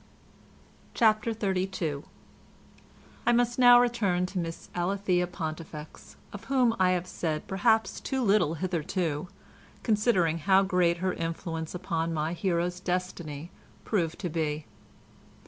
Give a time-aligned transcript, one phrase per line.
[0.95, 2.01] CHAPTER XXXII
[3.27, 8.23] I must now return to Miss Alethea Pontifex, of whom I have said perhaps too
[8.23, 9.27] little hitherto,
[9.83, 13.51] considering how great her influence upon my hero's destiny
[13.85, 14.65] proved to be.